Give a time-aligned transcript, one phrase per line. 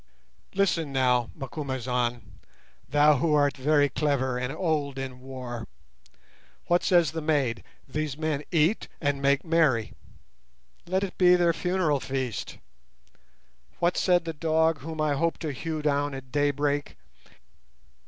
[0.55, 2.39] Listen now, Macumazahn,
[2.89, 5.67] thou who art very clever and old in war.
[6.65, 7.63] What says the maid?
[7.87, 9.93] These men eat and make merry;
[10.87, 12.57] let it be their funeral feast.
[13.77, 16.97] What said the dog whom I hope to hew down at daybreak?